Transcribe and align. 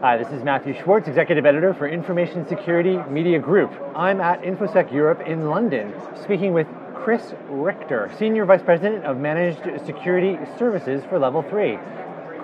Hi, 0.00 0.16
this 0.16 0.28
is 0.28 0.44
Matthew 0.44 0.74
Schwartz, 0.74 1.08
Executive 1.08 1.44
Editor 1.44 1.74
for 1.74 1.88
Information 1.88 2.46
Security 2.46 2.98
Media 3.10 3.40
Group. 3.40 3.72
I'm 3.96 4.20
at 4.20 4.42
InfoSec 4.42 4.92
Europe 4.92 5.22
in 5.26 5.50
London, 5.50 5.92
speaking 6.22 6.52
with 6.52 6.68
Chris 6.94 7.34
Richter, 7.48 8.08
Senior 8.16 8.44
Vice 8.44 8.62
President 8.62 9.04
of 9.04 9.16
Managed 9.16 9.58
Security 9.84 10.38
Services 10.56 11.02
for 11.08 11.18
Level 11.18 11.42
3. 11.42 11.80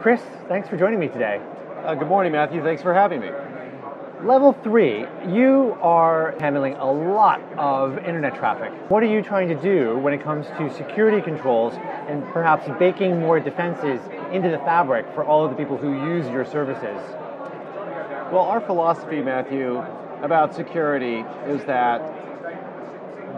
Chris, 0.00 0.20
thanks 0.48 0.68
for 0.68 0.76
joining 0.76 0.98
me 0.98 1.06
today. 1.06 1.40
Uh, 1.84 1.94
good 1.94 2.08
morning, 2.08 2.32
Matthew. 2.32 2.60
Thanks 2.60 2.82
for 2.82 2.92
having 2.92 3.20
me. 3.20 3.30
Level 4.24 4.52
3, 4.64 5.06
you 5.28 5.78
are 5.80 6.34
handling 6.40 6.74
a 6.74 6.90
lot 6.90 7.40
of 7.56 7.98
internet 7.98 8.34
traffic. 8.34 8.72
What 8.90 9.04
are 9.04 9.06
you 9.06 9.22
trying 9.22 9.46
to 9.50 9.62
do 9.62 9.96
when 9.98 10.12
it 10.12 10.24
comes 10.24 10.48
to 10.58 10.74
security 10.74 11.22
controls 11.22 11.74
and 12.08 12.26
perhaps 12.32 12.68
baking 12.80 13.20
more 13.20 13.38
defenses 13.38 14.00
into 14.32 14.50
the 14.50 14.58
fabric 14.58 15.06
for 15.14 15.24
all 15.24 15.44
of 15.44 15.52
the 15.52 15.56
people 15.56 15.76
who 15.76 15.92
use 15.92 16.28
your 16.30 16.44
services? 16.44 16.98
Well, 18.32 18.44
our 18.44 18.60
philosophy, 18.60 19.20
Matthew, 19.20 19.84
about 20.22 20.54
security 20.54 21.24
is 21.46 21.62
that 21.66 22.00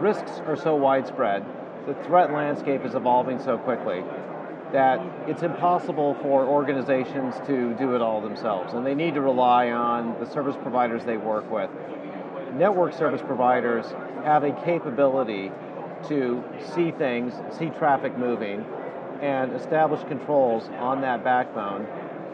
risks 0.00 0.40
are 0.46 0.56
so 0.56 0.76
widespread, 0.76 1.44
the 1.86 1.94
threat 2.04 2.32
landscape 2.32 2.84
is 2.84 2.94
evolving 2.94 3.40
so 3.40 3.58
quickly 3.58 4.04
that 4.72 5.00
it's 5.28 5.42
impossible 5.42 6.14
for 6.22 6.44
organizations 6.46 7.34
to 7.46 7.74
do 7.74 7.96
it 7.96 8.00
all 8.00 8.20
themselves, 8.20 8.74
and 8.74 8.86
they 8.86 8.94
need 8.94 9.14
to 9.14 9.20
rely 9.20 9.70
on 9.70 10.18
the 10.20 10.26
service 10.26 10.56
providers 10.62 11.04
they 11.04 11.16
work 11.16 11.50
with. 11.50 11.70
Network 12.54 12.92
service 12.94 13.22
providers 13.22 13.86
have 14.24 14.44
a 14.44 14.52
capability 14.64 15.50
to 16.08 16.42
see 16.74 16.92
things, 16.92 17.34
see 17.58 17.70
traffic 17.70 18.16
moving, 18.16 18.64
and 19.20 19.52
establish 19.52 20.02
controls 20.04 20.68
on 20.78 21.00
that 21.00 21.24
backbone 21.24 21.86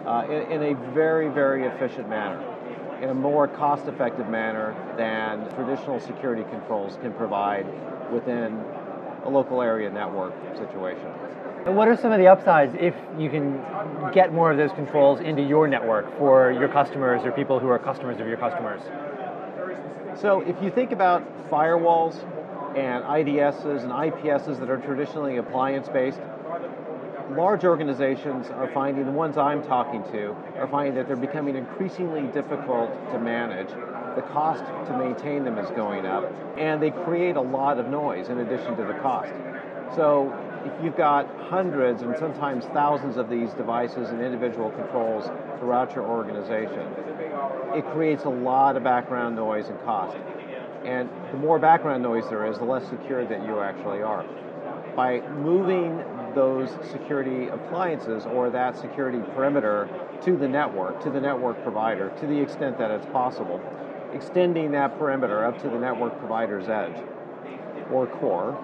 uh, 0.06 0.26
in, 0.28 0.62
in, 0.62 0.76
a 0.76 0.92
very, 0.92 1.28
very 1.28 1.64
efficient 1.64 2.08
manner, 2.08 2.40
in 3.00 3.08
a 3.08 3.14
more 3.14 3.48
cost 3.48 3.86
effective 3.86 4.28
manner 4.28 4.74
than 4.96 5.48
traditional 5.54 6.00
security 6.00 6.42
controls 6.50 6.96
can 7.02 7.12
provide 7.12 7.66
within 8.12 8.60
a 9.24 9.28
local 9.28 9.62
area 9.62 9.90
network 9.90 10.34
situation. 10.56 11.06
And 11.64 11.76
what 11.76 11.86
are 11.86 11.96
some 11.96 12.10
of 12.10 12.18
the 12.18 12.26
upsides 12.26 12.74
if 12.80 12.94
you 13.16 13.30
can 13.30 13.62
get 14.12 14.32
more 14.32 14.50
of 14.50 14.56
those 14.56 14.72
controls 14.72 15.20
into 15.20 15.42
your 15.42 15.68
network 15.68 16.18
for 16.18 16.50
your 16.50 16.68
customers 16.68 17.22
or 17.24 17.30
people 17.30 17.60
who 17.60 17.68
are 17.68 17.78
customers 17.78 18.18
of 18.20 18.26
your 18.26 18.36
customers? 18.36 18.82
So, 20.20 20.40
if 20.40 20.60
you 20.60 20.70
think 20.70 20.90
about 20.92 21.22
firewalls 21.48 22.16
and 22.76 23.04
IDSs 23.04 23.82
and 23.82 23.92
IPSs 23.92 24.58
that 24.58 24.68
are 24.68 24.78
traditionally 24.78 25.36
appliance 25.36 25.88
based, 25.88 26.20
large 27.36 27.64
organizations 27.64 28.48
are 28.48 28.70
finding, 28.72 29.04
the 29.04 29.12
ones 29.12 29.36
I'm 29.36 29.62
talking 29.62 30.02
to, 30.12 30.36
are 30.56 30.68
finding 30.68 30.94
that 30.94 31.06
they're 31.06 31.16
becoming 31.16 31.56
increasingly 31.56 32.22
difficult 32.32 32.90
to 33.12 33.18
manage. 33.18 33.68
The 34.14 34.22
cost 34.32 34.64
to 34.88 34.98
maintain 34.98 35.44
them 35.44 35.58
is 35.58 35.70
going 35.70 36.06
up, 36.06 36.30
and 36.58 36.82
they 36.82 36.90
create 36.90 37.36
a 37.36 37.40
lot 37.40 37.78
of 37.78 37.88
noise 37.88 38.28
in 38.28 38.38
addition 38.38 38.76
to 38.76 38.84
the 38.84 38.94
cost. 38.94 39.32
So 39.94 40.32
if 40.64 40.84
you've 40.84 40.96
got 40.96 41.26
hundreds 41.48 42.02
and 42.02 42.16
sometimes 42.18 42.64
thousands 42.66 43.16
of 43.16 43.28
these 43.28 43.52
devices 43.54 44.10
and 44.10 44.20
individual 44.20 44.70
controls 44.70 45.24
throughout 45.58 45.94
your 45.94 46.04
organization, 46.04 46.86
it 47.74 47.84
creates 47.92 48.24
a 48.24 48.30
lot 48.30 48.76
of 48.76 48.84
background 48.84 49.36
noise 49.36 49.68
and 49.68 49.80
cost. 49.82 50.16
And 50.84 51.08
the 51.30 51.38
more 51.38 51.58
background 51.58 52.02
noise 52.02 52.24
there 52.28 52.46
is, 52.46 52.58
the 52.58 52.64
less 52.64 52.88
secure 52.88 53.24
that 53.26 53.44
you 53.46 53.60
actually 53.60 54.02
are. 54.02 54.24
By 54.96 55.20
moving 55.30 56.02
those 56.34 56.70
security 56.90 57.48
appliances 57.48 58.26
or 58.26 58.50
that 58.50 58.76
security 58.76 59.18
perimeter 59.34 59.88
to 60.24 60.36
the 60.36 60.48
network, 60.48 61.02
to 61.02 61.10
the 61.10 61.20
network 61.20 61.62
provider, 61.62 62.10
to 62.20 62.26
the 62.26 62.38
extent 62.38 62.78
that 62.78 62.90
it's 62.90 63.06
possible, 63.06 63.60
extending 64.12 64.70
that 64.72 64.98
perimeter 64.98 65.44
up 65.44 65.60
to 65.62 65.68
the 65.68 65.78
network 65.78 66.18
provider's 66.18 66.68
edge 66.68 66.96
or 67.90 68.06
core, 68.06 68.58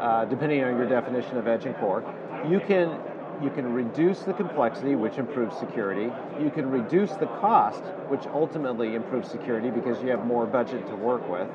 uh, 0.00 0.24
depending 0.24 0.62
on 0.64 0.76
your 0.76 0.88
definition 0.88 1.36
of 1.36 1.46
edge 1.46 1.66
and 1.66 1.76
core, 1.76 2.02
you 2.48 2.60
can 2.60 2.98
you 3.42 3.48
can 3.48 3.72
reduce 3.72 4.20
the 4.20 4.34
complexity, 4.34 4.94
which 4.94 5.16
improves 5.16 5.56
security. 5.56 6.12
You 6.38 6.50
can 6.50 6.70
reduce 6.70 7.12
the 7.12 7.26
cost, 7.26 7.82
which 8.08 8.26
ultimately 8.34 8.94
improves 8.94 9.30
security 9.30 9.70
because 9.70 10.02
you 10.02 10.10
have 10.10 10.26
more 10.26 10.44
budget 10.46 10.86
to 10.88 10.94
work 10.94 11.26
with 11.26 11.48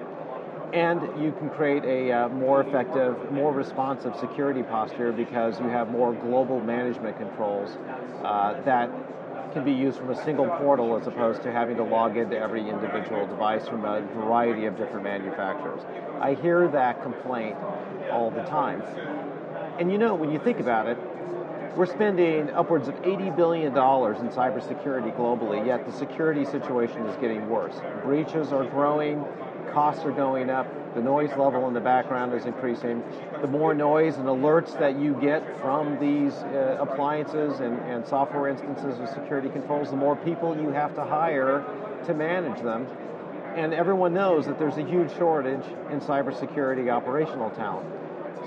and 0.73 1.01
you 1.23 1.31
can 1.33 1.49
create 1.49 1.83
a 1.85 2.11
uh, 2.11 2.29
more 2.29 2.61
effective, 2.61 3.31
more 3.31 3.51
responsive 3.51 4.15
security 4.17 4.63
posture 4.63 5.11
because 5.11 5.59
you 5.59 5.67
have 5.67 5.89
more 5.89 6.13
global 6.13 6.59
management 6.59 7.17
controls 7.17 7.77
uh, 8.23 8.61
that 8.63 8.89
can 9.53 9.63
be 9.63 9.71
used 9.71 9.97
from 9.97 10.09
a 10.09 10.25
single 10.25 10.47
portal 10.47 10.97
as 10.97 11.07
opposed 11.07 11.41
to 11.43 11.51
having 11.51 11.77
to 11.77 11.83
log 11.83 12.17
into 12.17 12.37
every 12.37 12.67
individual 12.67 13.25
device 13.25 13.67
from 13.67 13.85
a 13.85 14.01
variety 14.13 14.65
of 14.65 14.77
different 14.77 15.03
manufacturers. 15.03 15.79
I 16.19 16.33
hear 16.33 16.67
that 16.69 17.01
complaint 17.01 17.55
all 18.11 18.31
the 18.31 18.43
time. 18.43 18.83
And 19.79 19.91
you 19.91 19.97
know, 19.97 20.13
when 20.15 20.31
you 20.31 20.39
think 20.39 20.59
about 20.59 20.87
it, 20.87 20.97
we're 21.75 21.85
spending 21.85 22.49
upwards 22.51 22.87
of 22.87 22.95
$80 23.01 23.35
billion 23.35 23.67
in 23.67 23.73
cybersecurity 23.73 25.15
globally, 25.17 25.65
yet 25.65 25.85
the 25.85 25.91
security 25.91 26.45
situation 26.45 27.05
is 27.05 27.15
getting 27.17 27.49
worse. 27.49 27.75
Breaches 28.03 28.53
are 28.53 28.63
growing, 28.63 29.25
costs 29.75 30.05
are 30.05 30.11
going 30.11 30.49
up, 30.49 30.65
the 30.95 31.01
noise 31.01 31.31
level 31.31 31.67
in 31.67 31.73
the 31.73 31.81
background 31.81 32.33
is 32.33 32.45
increasing. 32.45 33.03
The 33.41 33.47
more 33.47 33.73
noise 33.73 34.15
and 34.15 34.25
alerts 34.25 34.79
that 34.79 34.97
you 34.97 35.15
get 35.19 35.59
from 35.59 35.99
these 35.99 36.31
uh, 36.31 36.77
appliances 36.79 37.59
and, 37.59 37.77
and 37.79 38.07
software 38.07 38.47
instances 38.47 38.97
with 38.97 39.09
security 39.09 39.49
controls, 39.49 39.89
the 39.89 39.97
more 39.97 40.15
people 40.15 40.55
you 40.55 40.69
have 40.69 40.95
to 40.95 41.03
hire 41.03 41.65
to 42.05 42.13
manage 42.13 42.61
them. 42.63 42.87
And 43.57 43.73
everyone 43.73 44.13
knows 44.13 44.45
that 44.45 44.57
there's 44.57 44.77
a 44.77 44.85
huge 44.85 45.13
shortage 45.17 45.65
in 45.91 45.99
cybersecurity 45.99 46.89
operational 46.89 47.49
talent. 47.49 47.89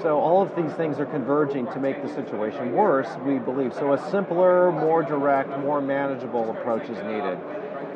So 0.00 0.18
all 0.18 0.40
of 0.40 0.56
these 0.56 0.72
things 0.76 0.98
are 0.98 1.06
converging 1.06 1.66
to 1.66 1.78
make 1.78 2.00
the 2.02 2.08
situation 2.08 2.72
worse, 2.72 3.08
we 3.26 3.38
believe. 3.38 3.74
So 3.74 3.92
a 3.92 4.10
simpler, 4.10 4.72
more 4.72 5.02
direct, 5.02 5.50
more 5.58 5.82
manageable 5.82 6.50
approach 6.52 6.84
is 6.84 6.96
needed. 7.04 7.38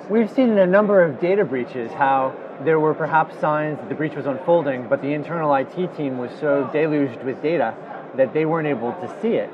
We've 0.08 0.30
seen 0.30 0.50
in 0.50 0.58
a 0.58 0.66
number 0.66 1.02
of 1.02 1.20
data 1.20 1.44
breaches 1.44 1.90
how 1.92 2.34
there 2.64 2.78
were 2.78 2.94
perhaps 2.94 3.38
signs 3.38 3.78
that 3.78 3.88
the 3.88 3.94
breach 3.94 4.14
was 4.14 4.26
unfolding, 4.26 4.88
but 4.88 5.00
the 5.00 5.12
internal 5.12 5.54
IT 5.54 5.96
team 5.96 6.18
was 6.18 6.30
so 6.38 6.68
deluged 6.72 7.22
with 7.22 7.40
data 7.42 7.74
that 8.16 8.34
they 8.34 8.44
weren't 8.44 8.68
able 8.68 8.92
to 8.92 9.20
see 9.20 9.34
it. 9.34 9.50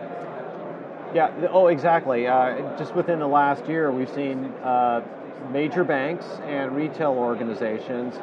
Yeah, 1.14 1.30
oh, 1.50 1.68
exactly. 1.68 2.26
Uh, 2.26 2.76
just 2.76 2.94
within 2.94 3.18
the 3.18 3.26
last 3.26 3.66
year, 3.66 3.90
we've 3.90 4.10
seen 4.10 4.46
uh, 4.62 5.02
major 5.50 5.84
banks 5.84 6.26
and 6.44 6.74
retail 6.76 7.12
organizations 7.12 8.14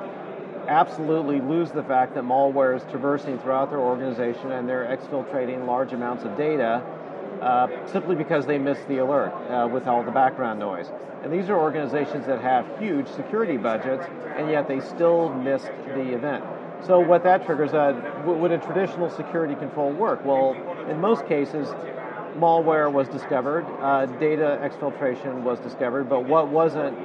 absolutely 0.67 1.41
lose 1.41 1.71
the 1.71 1.83
fact 1.83 2.15
that 2.15 2.23
malware 2.23 2.75
is 2.75 2.83
traversing 2.91 3.39
throughout 3.39 3.69
their 3.69 3.79
organization 3.79 4.51
and 4.51 4.67
they're 4.67 4.85
exfiltrating 4.85 5.65
large 5.65 5.93
amounts 5.93 6.23
of 6.23 6.35
data 6.37 6.83
uh, 7.45 7.67
simply 7.91 8.15
because 8.15 8.45
they 8.45 8.57
missed 8.57 8.87
the 8.87 8.97
alert 8.97 9.31
uh, 9.49 9.67
with 9.67 9.87
all 9.87 10.03
the 10.03 10.11
background 10.11 10.59
noise. 10.59 10.87
And 11.23 11.31
these 11.31 11.49
are 11.49 11.59
organizations 11.59 12.25
that 12.25 12.41
have 12.41 12.65
huge 12.79 13.07
security 13.07 13.57
budgets, 13.57 14.05
and 14.35 14.49
yet 14.49 14.67
they 14.67 14.79
still 14.79 15.29
missed 15.29 15.71
the 15.93 16.13
event. 16.13 16.43
So 16.85 16.99
what 16.99 17.23
that 17.23 17.45
triggers, 17.45 17.73
uh, 17.73 18.23
would 18.25 18.51
a 18.51 18.57
traditional 18.57 19.09
security 19.09 19.55
control 19.55 19.91
work? 19.91 20.25
Well, 20.25 20.55
in 20.89 20.99
most 20.99 21.25
cases, 21.27 21.67
malware 22.37 22.91
was 22.91 23.07
discovered, 23.07 23.65
uh, 23.79 24.07
data 24.19 24.59
exfiltration 24.61 25.41
was 25.41 25.59
discovered, 25.59 26.09
but 26.09 26.25
what 26.25 26.49
wasn't 26.49 26.97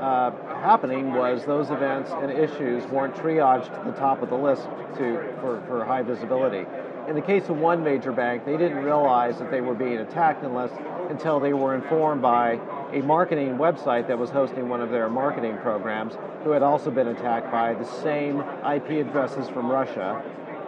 uh, 0.00 0.30
happening 0.60 1.14
was 1.14 1.44
those 1.44 1.70
events 1.70 2.10
and 2.12 2.30
issues 2.30 2.84
weren't 2.86 3.14
triaged 3.14 3.72
to 3.74 3.90
the 3.90 3.96
top 3.96 4.22
of 4.22 4.28
the 4.28 4.36
list 4.36 4.62
to, 4.98 5.34
for, 5.40 5.62
for 5.66 5.84
high 5.84 6.02
visibility. 6.02 6.66
In 7.08 7.14
the 7.14 7.22
case 7.22 7.48
of 7.50 7.58
one 7.58 7.84
major 7.84 8.12
bank, 8.12 8.46
they 8.46 8.56
didn't 8.56 8.82
realize 8.82 9.38
that 9.38 9.50
they 9.50 9.60
were 9.60 9.74
being 9.74 9.98
attacked 9.98 10.42
unless 10.42 10.70
until 11.10 11.38
they 11.38 11.52
were 11.52 11.74
informed 11.74 12.22
by 12.22 12.58
a 12.92 13.02
marketing 13.02 13.58
website 13.58 14.08
that 14.08 14.18
was 14.18 14.30
hosting 14.30 14.70
one 14.70 14.80
of 14.80 14.90
their 14.90 15.10
marketing 15.10 15.58
programs, 15.58 16.14
who 16.44 16.50
had 16.50 16.62
also 16.62 16.90
been 16.90 17.08
attacked 17.08 17.50
by 17.52 17.74
the 17.74 17.84
same 17.84 18.40
IP 18.40 19.06
addresses 19.06 19.48
from 19.50 19.70
Russia 19.70 20.22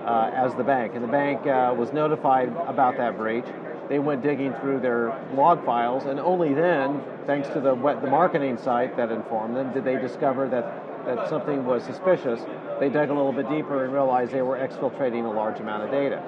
uh, 0.04 0.30
as 0.34 0.54
the 0.56 0.64
bank. 0.64 0.94
And 0.94 1.02
the 1.02 1.08
bank 1.08 1.46
uh, 1.46 1.74
was 1.76 1.92
notified 1.94 2.48
about 2.66 2.98
that 2.98 3.16
breach. 3.16 3.46
They 3.88 3.98
went 3.98 4.22
digging 4.22 4.52
through 4.54 4.80
their 4.80 5.18
log 5.32 5.64
files, 5.64 6.04
and 6.04 6.20
only 6.20 6.52
then, 6.52 7.00
thanks 7.26 7.48
to 7.50 7.60
the 7.60 7.74
the 7.74 8.10
marketing 8.10 8.58
site 8.58 8.96
that 8.96 9.10
informed 9.10 9.56
them, 9.56 9.72
did 9.72 9.84
they 9.84 9.96
discover 9.96 10.48
that 10.48 11.06
that 11.06 11.28
something 11.28 11.64
was 11.64 11.84
suspicious, 11.84 12.40
they 12.80 12.88
dug 12.88 13.10
a 13.10 13.14
little 13.14 13.32
bit 13.32 13.48
deeper 13.48 13.84
and 13.84 13.92
realized 13.92 14.32
they 14.32 14.42
were 14.42 14.58
exfiltrating 14.58 15.24
a 15.24 15.30
large 15.30 15.60
amount 15.60 15.82
of 15.82 15.90
data. 15.90 16.22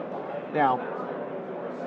Now, 0.53 0.81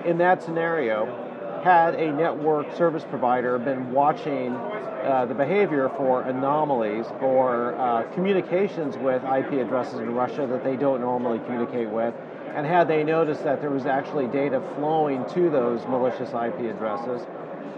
in 0.05 0.17
that 0.19 0.43
scenario, 0.43 1.61
had 1.63 1.95
a 1.95 2.11
network 2.11 2.75
service 2.75 3.03
provider 3.03 3.57
been 3.59 3.91
watching 3.91 4.55
uh, 4.55 5.25
the 5.27 5.33
behavior 5.33 5.89
for 5.97 6.23
anomalies 6.23 7.05
or 7.21 7.75
uh, 7.75 8.03
communications 8.13 8.97
with 8.97 9.23
IP 9.23 9.53
addresses 9.53 9.99
in 9.99 10.13
Russia 10.13 10.47
that 10.47 10.63
they 10.63 10.75
don't 10.75 11.01
normally 11.01 11.39
communicate 11.39 11.89
with, 11.89 12.13
and 12.55 12.65
had 12.65 12.87
they 12.87 13.03
noticed 13.03 13.43
that 13.43 13.61
there 13.61 13.69
was 13.69 13.85
actually 13.85 14.27
data 14.27 14.61
flowing 14.75 15.25
to 15.29 15.49
those 15.49 15.81
malicious 15.87 16.29
IP 16.29 16.69
addresses, 16.69 17.25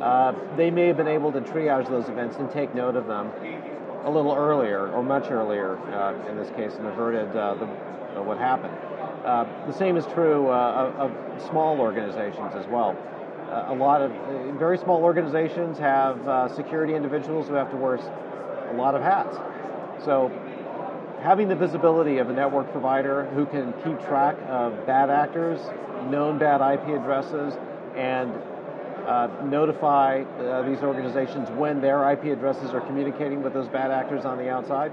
uh, 0.01 0.33
they 0.57 0.71
may 0.71 0.87
have 0.87 0.97
been 0.97 1.07
able 1.07 1.31
to 1.31 1.41
triage 1.41 1.89
those 1.89 2.09
events 2.09 2.37
and 2.37 2.51
take 2.51 2.73
note 2.75 2.95
of 2.95 3.07
them 3.07 3.31
a 4.03 4.09
little 4.09 4.33
earlier, 4.33 4.89
or 4.91 5.01
much 5.01 5.31
earlier 5.31 5.77
uh, 5.93 6.29
in 6.29 6.37
this 6.37 6.49
case, 6.51 6.73
and 6.75 6.87
averted 6.87 7.29
uh, 7.35 7.55
the, 7.55 7.65
uh, 7.65 8.23
what 8.23 8.37
happened. 8.37 8.73
Uh, 9.25 9.45
the 9.67 9.73
same 9.73 9.95
is 9.95 10.05
true 10.07 10.49
of, 10.49 11.11
of, 11.11 11.41
small 11.49 11.79
organizations 11.79 12.53
as 12.55 12.67
well. 12.67 12.95
a 13.49 13.73
lot 13.73 14.01
of 14.01 14.11
very 14.59 14.77
small 14.77 15.03
organizations 15.03 15.77
have 15.77 16.51
security 16.53 16.93
individuals 16.93 17.47
who 17.47 17.53
have 17.53 17.69
to 17.71 17.77
wear 17.77 17.95
a 17.95 18.73
lot 18.75 18.95
of 18.95 19.01
hats. 19.01 19.37
So 20.03 20.29
having 21.21 21.47
the 21.47 21.55
visibility 21.55 22.17
of 22.17 22.29
a 22.29 22.33
network 22.33 22.69
provider 22.71 23.25
who 23.27 23.45
can 23.45 23.73
keep 23.83 23.99
track 24.07 24.35
of 24.47 24.85
bad 24.85 25.09
actors, 25.09 25.59
known 26.09 26.37
bad 26.37 26.59
IP 26.59 26.89
addresses, 26.89 27.57
and 27.95 28.33
uh, 29.07 29.27
notify 29.43 30.21
uh, 30.21 30.61
these 30.67 30.79
organizations 30.79 31.49
when 31.51 31.81
their 31.81 32.09
IP 32.11 32.25
addresses 32.25 32.71
are 32.71 32.81
communicating 32.81 33.43
with 33.43 33.53
those 33.53 33.67
bad 33.67 33.91
actors 33.91 34.25
on 34.25 34.37
the 34.37 34.49
outside 34.49 34.91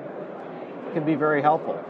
can 0.92 1.04
be 1.04 1.14
very 1.14 1.42
helpful. 1.42 1.82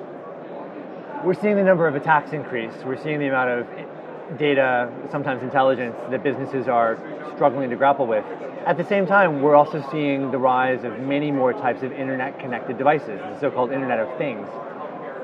We're 1.24 1.34
seeing 1.34 1.56
the 1.56 1.62
number 1.62 1.86
of 1.86 1.94
attacks 1.94 2.32
increase. 2.32 2.72
We're 2.84 3.02
seeing 3.02 3.18
the 3.18 3.28
amount 3.28 3.50
of 3.50 4.38
data, 4.38 4.90
sometimes 5.10 5.42
intelligence, 5.42 5.96
that 6.10 6.22
businesses 6.22 6.68
are 6.68 6.98
struggling 7.34 7.70
to 7.70 7.76
grapple 7.76 8.06
with. 8.06 8.24
At 8.66 8.76
the 8.76 8.84
same 8.84 9.06
time, 9.06 9.40
we're 9.40 9.56
also 9.56 9.86
seeing 9.90 10.30
the 10.30 10.38
rise 10.38 10.84
of 10.84 10.98
many 11.00 11.32
more 11.32 11.52
types 11.52 11.82
of 11.82 11.92
internet 11.92 12.38
connected 12.38 12.76
devices, 12.76 13.18
the 13.18 13.40
so 13.40 13.50
called 13.50 13.72
Internet 13.72 14.00
of 14.00 14.18
Things. 14.18 14.46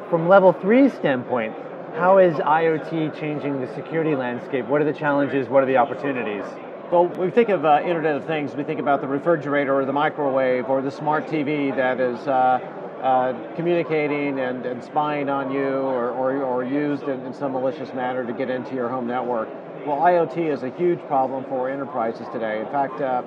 From 0.09 0.29
level 0.29 0.53
three 0.53 0.89
standpoint, 0.89 1.55
how 1.97 2.19
is 2.19 2.35
IoT 2.37 3.19
changing 3.19 3.61
the 3.61 3.75
security 3.75 4.15
landscape? 4.15 4.67
What 4.67 4.81
are 4.81 4.85
the 4.85 4.99
challenges? 4.99 5.49
What 5.49 5.63
are 5.63 5.67
the 5.67 5.77
opportunities? 5.77 6.45
Well, 6.89 7.09
we 7.09 7.33
think 7.33 7.49
of 7.49 7.65
uh, 7.65 7.81
Internet 7.85 8.15
of 8.15 8.27
Things, 8.27 8.55
we 8.55 8.63
think 8.63 8.79
about 8.79 9.01
the 9.01 9.09
refrigerator 9.09 9.75
or 9.75 9.85
the 9.85 9.93
microwave 9.93 10.67
or 10.69 10.81
the 10.83 10.93
smart 10.93 11.27
TV 11.27 11.75
that 11.75 11.99
is 11.99 12.17
uh, 12.29 12.61
uh, 13.03 13.55
communicating 13.57 14.39
and, 14.39 14.65
and, 14.65 14.85
spying 14.85 15.29
on 15.29 15.51
you 15.51 15.65
or, 15.65 16.11
or, 16.11 16.45
or 16.45 16.63
used 16.63 17.03
in, 17.03 17.27
in, 17.27 17.35
some 17.35 17.53
malicious 17.55 17.93
manner 17.93 18.25
to 18.25 18.33
get 18.33 18.51
into 18.51 18.77
your 18.77 18.89
home 18.89 19.09
network. 19.09 19.49
Well, 19.85 19.97
IoT 19.97 20.49
is 20.49 20.63
a 20.63 20.71
huge 20.71 21.01
problem 21.09 21.45
for 21.47 21.69
enterprises 21.69 22.29
today. 22.33 22.61
In 22.61 22.67
fact, 22.67 23.01
uh, 23.01 23.25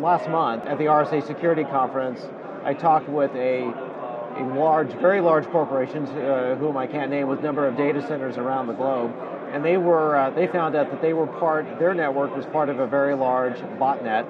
last 0.00 0.26
month 0.30 0.64
at 0.64 0.78
the 0.78 0.84
RSA 0.84 1.26
Security 1.26 1.64
Conference, 1.64 2.26
I 2.62 2.72
talked 2.72 3.10
with 3.10 3.32
a, 3.32 3.64
a 4.38 4.44
large, 4.56 4.92
very 4.92 5.20
large 5.20 5.44
corporation, 5.48 6.06
uh, 6.06 6.56
whom 6.56 6.78
I 6.78 6.86
can't 6.86 7.10
name, 7.10 7.28
with 7.28 7.40
a 7.40 7.42
number 7.42 7.66
of 7.66 7.76
data 7.76 8.00
centers 8.00 8.38
around 8.38 8.68
the 8.68 8.72
globe 8.72 9.12
and 9.52 9.64
they 9.64 9.76
were 9.76 10.16
uh, 10.16 10.30
they 10.30 10.46
found 10.46 10.74
out 10.74 10.90
that 10.90 11.00
they 11.02 11.12
were 11.12 11.26
part 11.26 11.78
their 11.78 11.94
network 11.94 12.34
was 12.34 12.46
part 12.46 12.68
of 12.68 12.80
a 12.80 12.86
very 12.86 13.14
large 13.14 13.56
botnet, 13.78 14.26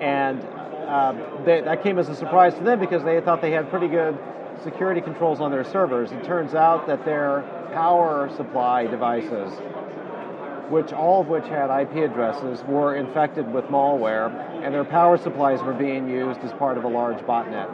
and 0.00 0.42
uh, 0.88 1.12
they, 1.44 1.60
that 1.60 1.82
came 1.82 1.98
as 1.98 2.08
a 2.08 2.14
surprise 2.14 2.54
to 2.54 2.62
them 2.62 2.80
because 2.80 3.04
they 3.04 3.20
thought 3.20 3.40
they 3.40 3.50
had 3.50 3.68
pretty 3.70 3.88
good 3.88 4.18
security 4.62 5.00
controls 5.00 5.40
on 5.40 5.50
their 5.50 5.64
servers. 5.64 6.10
It 6.12 6.24
turns 6.24 6.54
out 6.54 6.86
that 6.86 7.04
their 7.04 7.42
power 7.72 8.30
supply 8.36 8.86
devices, 8.86 9.52
which 10.70 10.92
all 10.92 11.20
of 11.20 11.28
which 11.28 11.44
had 11.44 11.70
IP 11.70 12.10
addresses, 12.10 12.64
were 12.64 12.96
infected 12.96 13.52
with 13.52 13.66
malware, 13.66 14.30
and 14.64 14.74
their 14.74 14.84
power 14.84 15.16
supplies 15.16 15.62
were 15.62 15.74
being 15.74 16.08
used 16.08 16.40
as 16.40 16.52
part 16.52 16.78
of 16.78 16.84
a 16.84 16.88
large 16.88 17.18
botnet 17.18 17.68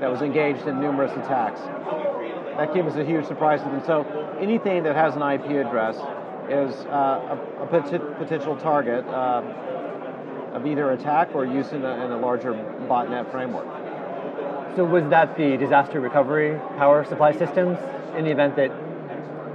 that 0.00 0.10
was 0.10 0.22
engaged 0.22 0.66
in 0.66 0.80
numerous 0.80 1.12
attacks 1.12 1.60
that 2.56 2.72
came 2.72 2.86
as 2.86 2.96
a 2.96 3.04
huge 3.04 3.26
surprise 3.26 3.62
to 3.62 3.68
them. 3.68 3.82
So 3.86 4.02
anything 4.40 4.82
that 4.84 4.94
has 4.94 5.16
an 5.16 5.22
IP 5.22 5.66
address 5.66 5.96
is 6.48 6.74
uh, 6.86 7.38
a, 7.58 7.64
a, 7.64 8.14
potential 8.18 8.56
target 8.56 9.06
uh, 9.06 9.42
of 10.52 10.66
either 10.66 10.90
attack 10.90 11.34
or 11.34 11.46
use 11.46 11.72
in 11.72 11.84
a, 11.84 12.04
in 12.04 12.12
a, 12.12 12.18
larger 12.18 12.52
botnet 12.52 13.30
framework. 13.30 13.66
So 14.76 14.84
was 14.84 15.08
that 15.10 15.36
the 15.36 15.56
disaster 15.56 16.00
recovery 16.00 16.58
power 16.76 17.04
supply 17.04 17.32
systems 17.32 17.78
in 18.16 18.24
the 18.24 18.30
event 18.30 18.56
that 18.56 18.70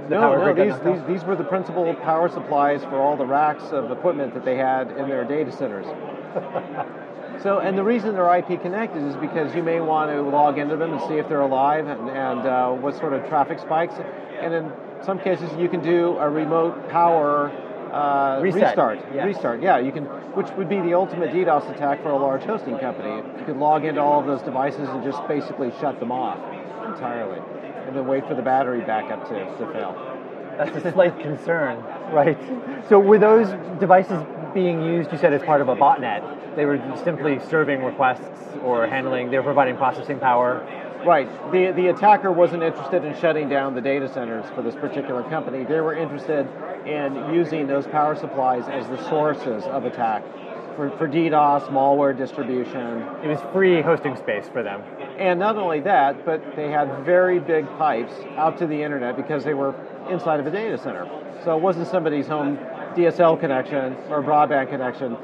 the 0.08 0.14
no, 0.14 0.52
no, 0.52 0.54
these, 0.54 0.78
these, 0.80 1.06
these 1.06 1.24
were 1.24 1.36
the 1.36 1.44
principal 1.44 1.92
power 1.96 2.28
supplies 2.28 2.82
for 2.84 2.96
all 2.96 3.16
the 3.16 3.26
racks 3.26 3.64
of 3.64 3.90
equipment 3.90 4.32
that 4.34 4.44
they 4.44 4.56
had 4.56 4.90
in 4.92 5.08
their 5.08 5.24
data 5.24 5.52
centers. 5.52 5.86
So, 7.42 7.60
and 7.60 7.78
the 7.78 7.84
reason 7.84 8.14
they're 8.14 8.38
IP 8.38 8.60
connected 8.60 9.02
is 9.02 9.14
because 9.16 9.54
you 9.54 9.62
may 9.62 9.80
want 9.80 10.10
to 10.10 10.22
log 10.22 10.58
into 10.58 10.76
them 10.76 10.92
and 10.92 11.00
see 11.08 11.14
if 11.14 11.28
they're 11.28 11.40
alive 11.40 11.86
and, 11.86 12.08
and 12.10 12.40
uh, 12.40 12.72
what 12.72 12.96
sort 12.96 13.12
of 13.12 13.26
traffic 13.28 13.60
spikes. 13.60 13.94
And 14.40 14.52
in 14.52 14.72
some 15.04 15.18
cases, 15.20 15.50
you 15.56 15.68
can 15.68 15.80
do 15.80 16.16
a 16.18 16.28
remote 16.28 16.88
power 16.88 17.50
uh, 17.92 18.40
restart. 18.42 18.98
Yeah. 19.14 19.24
Restart, 19.24 19.62
yeah. 19.62 19.78
You 19.78 19.92
can, 19.92 20.04
which 20.34 20.50
would 20.56 20.68
be 20.68 20.80
the 20.80 20.94
ultimate 20.94 21.30
DDoS 21.30 21.74
attack 21.74 22.02
for 22.02 22.10
a 22.10 22.18
large 22.18 22.42
hosting 22.42 22.78
company. 22.78 23.16
You 23.38 23.44
could 23.46 23.56
log 23.56 23.84
into 23.84 24.00
all 24.00 24.20
of 24.20 24.26
those 24.26 24.42
devices 24.42 24.88
and 24.88 25.02
just 25.02 25.26
basically 25.28 25.72
shut 25.80 26.00
them 26.00 26.12
off 26.12 26.38
entirely, 26.86 27.40
and 27.86 27.96
then 27.96 28.06
wait 28.06 28.26
for 28.26 28.34
the 28.34 28.42
battery 28.42 28.80
backup 28.80 29.28
to, 29.28 29.34
to 29.34 29.72
fail. 29.72 29.94
That's 30.58 30.84
a 30.84 30.92
slight 30.92 31.18
concern, 31.20 31.78
right? 32.12 32.38
So 32.88 32.98
were 32.98 33.18
those 33.18 33.48
devices 33.78 34.20
being 34.54 34.82
used, 34.82 35.12
you 35.12 35.18
said, 35.18 35.32
as 35.32 35.42
part 35.42 35.60
of 35.60 35.68
a 35.68 35.76
botnet. 35.76 36.56
They 36.56 36.64
were 36.64 36.80
simply 37.04 37.38
serving 37.48 37.82
requests 37.82 38.56
or 38.62 38.86
handling, 38.86 39.30
they 39.30 39.38
were 39.38 39.44
providing 39.44 39.76
processing 39.76 40.18
power. 40.18 40.66
Right. 41.06 41.28
The, 41.52 41.72
the 41.72 41.88
attacker 41.88 42.32
wasn't 42.32 42.64
interested 42.64 43.04
in 43.04 43.18
shutting 43.20 43.48
down 43.48 43.74
the 43.74 43.80
data 43.80 44.12
centers 44.12 44.44
for 44.54 44.62
this 44.62 44.74
particular 44.74 45.22
company. 45.24 45.64
They 45.64 45.80
were 45.80 45.94
interested 45.94 46.48
in 46.86 47.32
using 47.32 47.68
those 47.68 47.86
power 47.86 48.16
supplies 48.16 48.64
as 48.68 48.88
the 48.88 49.08
sources 49.08 49.62
of 49.64 49.84
attack 49.84 50.24
for, 50.74 50.90
for 50.98 51.08
DDoS, 51.08 51.68
malware 51.70 52.16
distribution. 52.16 53.02
It 53.22 53.28
was 53.28 53.40
free 53.52 53.80
hosting 53.80 54.16
space 54.16 54.48
for 54.48 54.62
them. 54.62 54.82
And 55.18 55.38
not 55.38 55.56
only 55.56 55.80
that, 55.80 56.24
but 56.24 56.54
they 56.56 56.70
had 56.70 57.04
very 57.04 57.38
big 57.38 57.66
pipes 57.78 58.14
out 58.36 58.58
to 58.58 58.66
the 58.66 58.82
internet 58.82 59.16
because 59.16 59.44
they 59.44 59.54
were 59.54 59.74
inside 60.08 60.40
of 60.40 60.46
a 60.46 60.50
data 60.50 60.78
center. 60.78 61.08
So 61.44 61.56
it 61.56 61.60
wasn't 61.60 61.88
somebody's 61.88 62.26
home 62.26 62.58
DSL 62.96 63.38
connection 63.40 63.96
or 64.10 64.22
broadband 64.22 64.70
connection. 64.70 65.16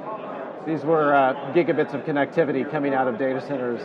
These 0.66 0.84
were 0.84 1.14
uh, 1.14 1.34
gigabits 1.52 1.93
of 1.94 2.02
connectivity 2.02 2.69
coming 2.70 2.94
out 2.94 3.06
of 3.06 3.19
data 3.19 3.40
centers. 3.40 3.82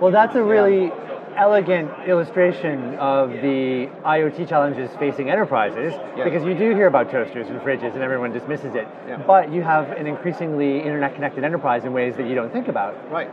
Well, 0.00 0.12
that's 0.12 0.36
a 0.36 0.42
really 0.42 0.86
yeah. 0.86 1.34
elegant 1.36 1.90
illustration 2.06 2.94
of 2.96 3.30
the 3.30 3.88
IoT 4.04 4.48
challenges 4.48 4.90
facing 4.98 5.30
enterprises 5.30 5.94
because 6.22 6.44
you 6.44 6.54
do 6.54 6.74
hear 6.74 6.86
about 6.86 7.10
toasters 7.10 7.48
and 7.48 7.60
fridges 7.60 7.94
and 7.94 8.02
everyone 8.02 8.32
dismisses 8.32 8.74
it. 8.74 8.86
Yeah. 9.06 9.22
But 9.26 9.50
you 9.52 9.62
have 9.62 9.90
an 9.92 10.06
increasingly 10.06 10.78
internet 10.80 11.14
connected 11.14 11.44
enterprise 11.44 11.84
in 11.84 11.92
ways 11.92 12.16
that 12.16 12.28
you 12.28 12.34
don't 12.34 12.52
think 12.52 12.68
about. 12.68 13.10
Right. 13.10 13.30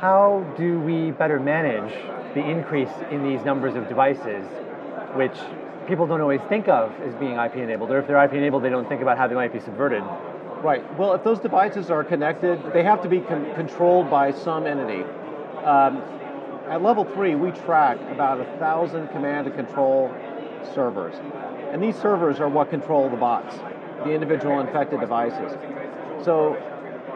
How 0.00 0.44
do 0.56 0.80
we 0.80 1.12
better 1.12 1.40
manage 1.40 1.92
the 2.34 2.44
increase 2.48 2.90
in 3.10 3.22
these 3.22 3.44
numbers 3.44 3.74
of 3.74 3.88
devices, 3.88 4.44
which 5.14 5.36
people 5.86 6.06
don't 6.06 6.20
always 6.20 6.40
think 6.48 6.68
of 6.68 6.92
as 7.00 7.14
being 7.16 7.36
IP 7.36 7.56
enabled, 7.56 7.90
or 7.90 7.98
if 7.98 8.06
they're 8.06 8.22
IP 8.22 8.34
enabled, 8.34 8.62
they 8.62 8.70
don't 8.70 8.88
think 8.88 9.02
about 9.02 9.18
how 9.18 9.26
they 9.26 9.34
might 9.34 9.52
be 9.52 9.60
subverted. 9.60 10.02
Right. 10.62 10.82
Well, 10.96 11.12
if 11.12 11.24
those 11.24 11.40
devices 11.40 11.90
are 11.90 12.04
connected, 12.04 12.72
they 12.72 12.84
have 12.84 13.02
to 13.02 13.08
be 13.08 13.20
con- 13.20 13.52
controlled 13.54 14.08
by 14.08 14.30
some 14.30 14.66
entity. 14.66 15.02
Um, 15.64 16.02
at 16.68 16.82
level 16.82 17.04
three, 17.04 17.34
we 17.34 17.50
track 17.50 17.98
about 18.10 18.40
a 18.40 18.44
thousand 18.58 19.08
command 19.08 19.48
and 19.48 19.56
control 19.56 20.14
servers, 20.74 21.14
and 21.72 21.82
these 21.82 21.96
servers 21.96 22.38
are 22.38 22.48
what 22.48 22.70
control 22.70 23.10
the 23.10 23.16
bots, 23.16 23.56
the 24.04 24.12
individual 24.12 24.60
infected 24.60 25.00
devices. 25.00 25.52
So 26.24 26.56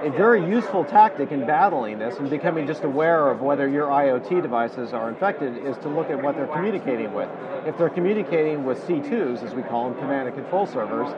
a 0.03 0.11
very 0.11 0.47
useful 0.47 0.85
tactic 0.85 1.33
in 1.33 1.47
battling 1.47 1.99
this 1.99 2.17
and 2.17 2.29
becoming 2.29 2.67
just 2.67 2.85
aware 2.85 3.31
of 3.31 3.41
whether 3.41 3.67
your 3.67 3.87
IoT 3.87 4.43
devices 4.43 4.93
are 4.93 5.09
infected 5.09 5.57
is 5.67 5.77
to 5.79 5.89
look 5.89 6.11
at 6.11 6.23
what 6.23 6.37
they're 6.37 6.47
communicating 6.47 7.15
with. 7.15 7.31
If 7.65 7.79
they're 7.79 7.91
communicating 7.91 8.65
with 8.65 8.79
C2s, 8.87 9.43
as 9.43 9.55
we 9.55 9.63
call 9.63 9.89
them, 9.89 9.99
command 9.99 10.29
and 10.29 10.37
control 10.37 10.67
servers, 10.67 11.15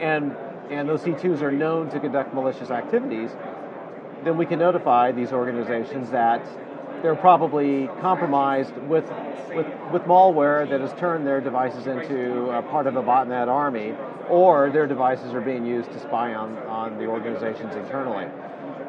and, 0.00 0.34
and 0.70 0.88
those 0.88 1.02
C2s 1.02 1.42
are 1.42 1.52
known 1.52 1.90
to 1.90 2.00
conduct 2.00 2.32
malicious 2.32 2.70
activities, 2.70 3.30
then 4.24 4.36
we 4.36 4.46
can 4.46 4.58
notify 4.58 5.12
these 5.12 5.32
organizations 5.32 6.10
that 6.10 6.42
they're 7.02 7.14
probably 7.14 7.88
compromised 8.00 8.76
with, 8.88 9.04
with, 9.54 9.66
with 9.92 10.02
malware 10.02 10.68
that 10.68 10.80
has 10.80 10.92
turned 10.98 11.26
their 11.26 11.40
devices 11.40 11.86
into 11.86 12.46
part 12.70 12.86
of 12.86 12.96
a 12.96 13.02
botnet 13.02 13.48
army, 13.48 13.94
or 14.28 14.70
their 14.70 14.86
devices 14.86 15.32
are 15.32 15.40
being 15.40 15.64
used 15.64 15.90
to 15.92 16.00
spy 16.00 16.34
on, 16.34 16.56
on 16.58 16.98
the 16.98 17.06
organizations 17.06 17.74
internally. 17.76 18.26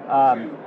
Um, 0.08 0.58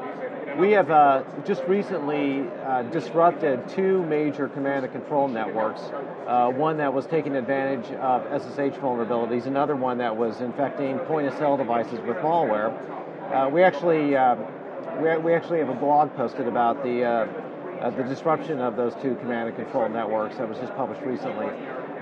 we 0.59 0.73
have 0.73 0.91
uh, 0.91 1.23
just 1.47 1.63
recently 1.65 2.47
uh, 2.65 2.83
disrupted 2.85 3.69
two 3.69 4.03
major 4.05 4.49
command 4.49 4.85
and 4.85 4.93
control 4.93 5.27
networks. 5.29 5.81
Uh, 6.27 6.51
one 6.51 6.77
that 6.77 6.93
was 6.93 7.07
taking 7.07 7.37
advantage 7.37 7.91
of 7.97 8.23
SSH 8.43 8.79
vulnerabilities, 8.79 9.47
another 9.47 9.77
one 9.77 9.99
that 9.99 10.15
was 10.15 10.41
infecting 10.41 10.99
point 11.01 11.27
of 11.27 11.35
sale 11.39 11.57
devices 11.57 12.01
with 12.01 12.17
malware. 12.19 12.71
Uh, 13.33 13.49
we 13.49 13.63
actually 13.63 14.15
um, 14.15 14.45
we, 15.01 15.17
we 15.19 15.35
actually 15.35 15.59
have 15.59 15.69
a 15.69 15.75
blog 15.75 16.15
posted 16.17 16.47
about 16.47 16.83
the 16.83 17.05
uh, 17.05 17.27
uh, 17.83 17.91
the 17.91 18.05
disruption 18.05 18.61
of 18.61 18.77
those 18.77 18.95
two 19.03 19.17
command 19.17 19.49
and 19.49 19.57
control 19.57 19.89
networks 19.89 20.37
that 20.37 20.49
was 20.49 20.57
just 20.59 20.73
published 20.77 21.03
recently. 21.03 21.49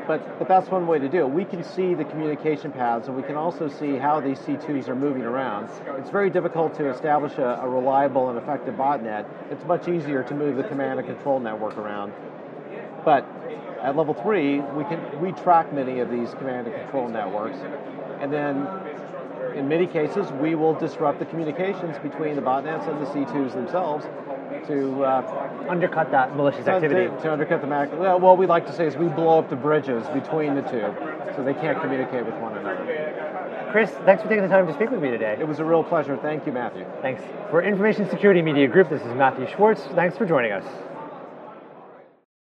But, 0.06 0.38
but 0.38 0.48
that's 0.48 0.68
one 0.68 0.86
way 0.86 0.98
to 0.98 1.08
do 1.08 1.20
it. 1.20 1.30
We 1.30 1.44
can 1.44 1.62
see 1.62 1.94
the 1.94 2.04
communication 2.04 2.72
paths 2.72 3.06
and 3.06 3.16
we 3.16 3.22
can 3.22 3.36
also 3.36 3.68
see 3.68 3.96
how 3.96 4.20
these 4.20 4.38
C2s 4.40 4.88
are 4.88 4.94
moving 4.94 5.22
around. 5.22 5.70
It's 5.98 6.10
very 6.10 6.28
difficult 6.28 6.74
to 6.74 6.90
establish 6.90 7.38
a, 7.38 7.60
a 7.62 7.68
reliable 7.68 8.28
and 8.28 8.38
effective 8.38 8.74
botnet. 8.74 9.24
It's 9.50 9.64
much 9.64 9.88
easier 9.88 10.22
to 10.24 10.34
move 10.34 10.56
the 10.56 10.64
command 10.64 10.98
and 10.98 11.08
control 11.08 11.40
network 11.40 11.78
around. 11.78 12.12
But 13.04 13.24
at 13.80 13.96
level 13.96 14.12
three, 14.12 14.60
we 14.60 14.84
can 14.84 15.20
we 15.20 15.32
track 15.32 15.72
many 15.72 16.00
of 16.00 16.10
these 16.10 16.30
command 16.34 16.66
and 16.66 16.76
control 16.76 17.08
networks, 17.08 17.56
and 18.20 18.30
then 18.30 18.66
in 19.54 19.68
many 19.68 19.86
cases 19.86 20.30
we 20.32 20.54
will 20.54 20.74
disrupt 20.74 21.18
the 21.18 21.26
communications 21.26 21.98
between 21.98 22.36
the 22.36 22.42
botnets 22.42 22.88
and 22.88 23.00
the 23.00 23.10
C2s 23.10 23.52
themselves 23.52 24.06
to 24.66 25.04
uh, 25.04 25.66
undercut 25.68 26.10
that 26.10 26.36
malicious 26.36 26.66
activity. 26.66 27.06
To, 27.06 27.22
to 27.22 27.32
undercut 27.32 27.60
the 27.60 27.66
Mac. 27.66 27.92
Well, 27.98 28.20
what 28.20 28.38
we 28.38 28.46
like 28.46 28.66
to 28.66 28.72
say 28.72 28.86
is 28.86 28.96
we 28.96 29.08
blow 29.08 29.38
up 29.38 29.50
the 29.50 29.56
bridges 29.56 30.06
between 30.08 30.54
the 30.54 30.62
two, 30.62 30.94
so 31.34 31.42
they 31.44 31.54
can't 31.54 31.80
communicate 31.80 32.26
with 32.26 32.34
one 32.36 32.56
another. 32.56 33.68
Chris, 33.72 33.90
thanks 34.04 34.22
for 34.22 34.28
taking 34.28 34.42
the 34.42 34.48
time 34.48 34.66
to 34.66 34.74
speak 34.74 34.90
with 34.90 35.00
me 35.00 35.10
today. 35.10 35.36
It 35.38 35.46
was 35.46 35.60
a 35.60 35.64
real 35.64 35.84
pleasure. 35.84 36.16
Thank 36.16 36.46
you, 36.46 36.52
Matthew. 36.52 36.84
Thanks. 37.02 37.22
For 37.50 37.62
Information 37.62 38.08
Security 38.10 38.42
Media 38.42 38.66
Group, 38.66 38.90
this 38.90 39.00
is 39.02 39.14
Matthew 39.14 39.46
Schwartz. 39.54 39.82
Thanks 39.94 40.18
for 40.18 40.26
joining 40.26 40.52
us. 40.52 40.64